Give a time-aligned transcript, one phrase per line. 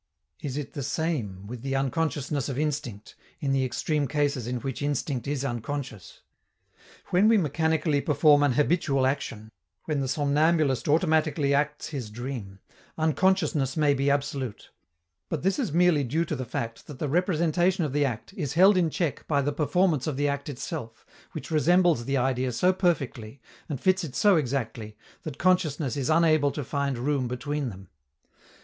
[0.39, 4.81] Is it the same with the unconsciousness of instinct, in the extreme cases in which
[4.81, 6.21] instinct is unconscious?
[7.11, 9.51] When we mechanically perform an habitual action,
[9.85, 12.57] when the somnambulist automatically acts his dream,
[12.97, 14.71] unconsciousness may be absolute;
[15.29, 18.53] but this is merely due to the fact that the representation of the act is
[18.53, 22.73] held in check by the performance of the act itself, which resembles the idea so
[22.73, 23.39] perfectly,
[23.69, 27.87] and fits it so exactly, that consciousness is unable to find room between them.